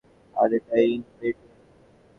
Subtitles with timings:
[0.35, 1.51] আর এটাই in between?